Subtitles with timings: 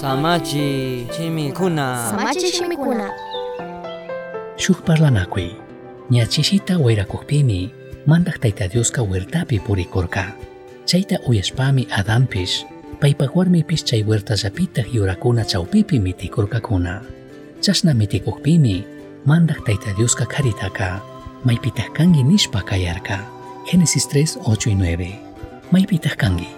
[0.00, 2.10] Samachi chimikuna.
[2.10, 3.10] Samachi shimikuna.
[4.56, 5.54] Shuk parlanakui.
[6.10, 7.70] Ñachishita wayrakuqpimi
[8.06, 10.34] mandak tayta Dioska huertapi purikurka.
[10.84, 12.66] Chayta uyashpami Adampish
[13.00, 17.00] paypak warmipish chay huertallapita yurakuna chawpipi mitikurkakuna.
[17.60, 18.84] Chashna mitikuqpimi
[19.26, 21.00] mandak tayta Dioska karitaka
[21.44, 23.22] maypitaq kangi nishpa kayarka.
[23.70, 25.18] Génesis 3, 8 y 9.
[25.70, 26.50] Maypitaq kangi.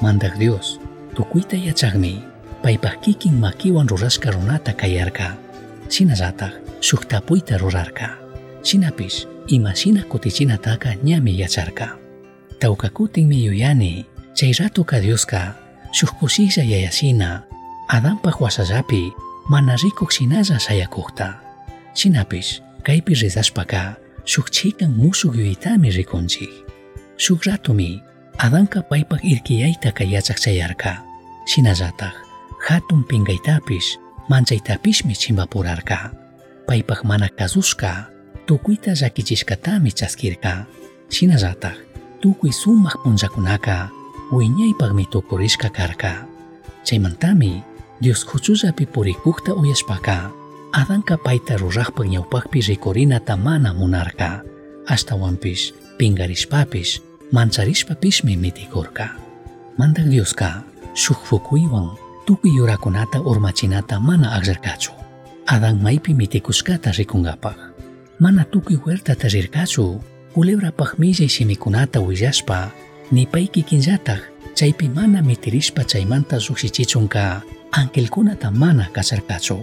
[0.00, 0.78] Mandak Dios
[1.14, 2.35] tukuyta yachaqmi
[2.66, 5.38] mpa ibakiki ny makeoandro rasy karonataka iarka
[5.86, 6.50] sinazatah
[6.82, 8.18] suktapoita rurarka
[8.66, 11.94] sinapis ima sinakotichinataka ñame yacharka
[12.58, 14.02] tawkakutinmi yuyani
[14.34, 15.54] chay ratoka diosqa
[15.94, 17.46] suk kusiklla yayasina
[17.86, 19.14] adanpaj wasallapi
[19.46, 21.38] mana rikuq sinalla sayakujta
[21.94, 23.94] sinapis kaypi ridaspaka
[24.26, 26.50] suk chikan musuq yuyitami rikunchik
[27.14, 28.02] suk ratomi
[28.42, 31.06] adanka paypaj irqillaytaka yachaqchayarka
[31.46, 32.25] sinallataj
[32.66, 33.98] Hatun pinkaytapish
[34.28, 36.10] manchaytapishmi chimpapurarka.
[36.66, 38.10] Paypak mana kasushka
[38.46, 40.66] tukuyta llakichishkatami chaskirka.
[41.10, 41.78] Shinallataq
[42.20, 43.88] tukuy sumaq punllakunaka
[44.32, 46.26] wiñaypaqmi tukurishka karka.
[46.84, 47.62] Chaymantami
[48.02, 50.30] Dios huchullapi purikukta uyashpaka
[50.72, 54.42] Adanka payta ruraqpaq ñawpaqpi rikurinata mana munarka.
[54.90, 56.98] Ashtawanpish pingarishpapish
[57.30, 59.14] mancharishpapishmi mitikurka.
[59.78, 64.90] Mandak Dioska shuk fukuywan tukuy yurakunata urmachinata mana aqllarkachu.
[65.46, 67.56] Adan maypi mitikushkata rikunkapaq.
[68.18, 70.02] Mana tukuy huertata rirkachu
[70.34, 72.70] kulebrapaq millay shimikunata willashpa
[73.12, 74.20] ni pay kikinllataq
[74.54, 79.62] chaypi mana mitirishpa chaymanta llukshichichunka angelkunata mana kasarkachu.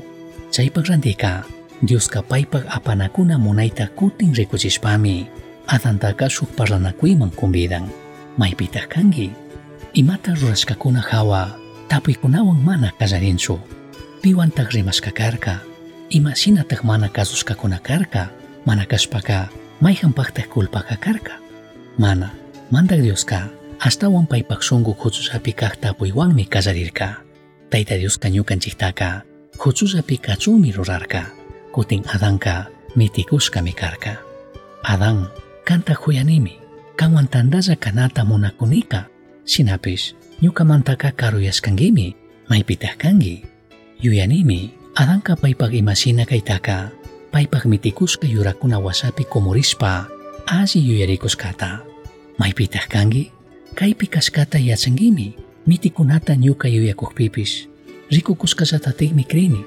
[0.51, 1.43] Chaypaq randika
[1.83, 5.27] Dioska paypaq apanakuna munayta kutin rikuchishpami
[5.67, 7.91] Adantaka shuk parlanakuyman kumbidan.
[8.37, 9.31] Maypitaq kanki?
[9.93, 11.62] Imata rurashkakuna hawa
[11.93, 13.61] tapuykunawan mana kallarinchu.
[14.25, 15.61] Piwantaq rimashka karka,
[16.09, 18.33] imashinataq mana kasushkakuna karka,
[18.65, 21.37] mana kashpaka mayhanpaqtaq kulpaka karka.
[22.01, 22.33] Mana,
[22.73, 23.45] mandak Dioska,
[23.77, 27.21] astawan paypak shunqu huchullapi kaq tapuywanmi kallarirka.
[27.69, 29.21] Tayta Dioska ñukanchiktaka
[29.61, 31.29] huchullapi kachunmi rurarka,
[31.69, 34.17] kutin Adanka mitikushkami karka.
[34.81, 35.29] Adan,
[35.61, 36.57] kanta huyanimi,
[36.97, 39.05] kanwan tandalla kanata munakunika,
[39.45, 42.15] shinapish ñukamantaka karuyashkankimi,
[42.51, 43.47] maypitaq kanki.
[44.03, 46.91] Yuyanimi, Adanka paypak imashina kaytaka,
[47.31, 50.05] paypak mitikushka yurakuna wasapi kumurishpa,
[50.45, 51.79] alli yuyarikushkata.
[52.37, 53.31] Maypitaq kanki?
[53.73, 55.33] Kaypi kashkata yachankimi,
[55.65, 57.65] mitikunata ñuka yuyakuqpipish,
[58.11, 59.63] rikukushkallatatikmi krini,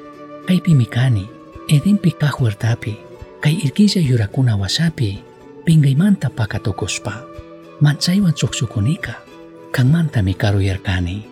[0.47, 1.25] kaypimi kani,
[1.67, 2.95] Edenpi kaq huertapi,
[3.43, 5.19] kay irkilla yurakuna wasapi,
[5.65, 7.27] pinkaymanta pakatukushpa,
[7.81, 9.26] manchaywan chukchukunika,
[9.77, 11.29] kanmantami karuyarkani.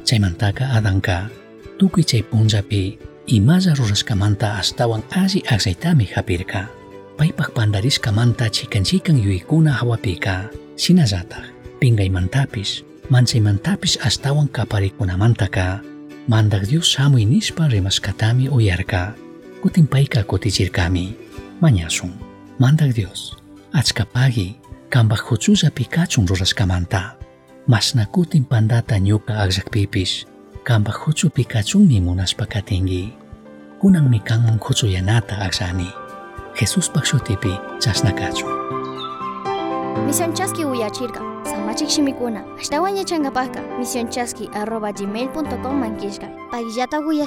[0.00, 1.28] Chaymantaka Adanka,
[1.76, 2.96] tukuy chay punllapi,
[3.28, 6.72] imalla rurashkamanta astawan alli aqsaytami hapirka.
[7.20, 10.48] Paypaq pandarishkamanta chikan chikan yuykuna hawapika,
[10.80, 11.44] shinallataq,
[11.84, 12.80] pinkaymantapis,
[13.12, 15.84] manchaymantapis astawan kaparikunamantaka,
[16.32, 19.12] mandak Dios shamuy nishpa rimashkatami uyarka,
[19.60, 21.12] kutin payka kutichirkami,
[21.60, 22.16] mañasun.
[22.56, 23.36] Mandak Dios,
[23.76, 24.56] achkapagi,
[24.88, 27.21] kambak huchullapi kachun rurashkamanta,
[27.68, 30.26] masnakutin pandata nyuka agzak pipis,
[30.64, 33.14] kamba khutsu pikachung ni munas pakatingi,
[33.78, 34.42] kunang mi kang
[34.90, 35.90] yanata agzani.
[36.58, 38.44] Jesus pakshu tipi, chas nakachu.
[40.04, 43.62] Misyon chaski uya chirka, samachik shimikuna, ashtawan ya changa paka,
[44.52, 47.24] arroba gmail.com mankishka, pagyata uya